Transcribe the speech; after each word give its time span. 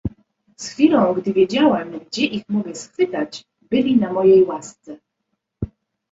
"Z 0.55 0.65
chwilą, 0.69 1.13
gdy 1.13 1.33
wiedziałem, 1.33 1.99
gdzie 1.99 2.25
ich 2.25 2.43
mogę 2.49 2.75
schwytać, 2.75 3.45
byli 3.69 3.97
na 3.97 4.13
mojej 4.13 4.43
łasce." 4.43 4.97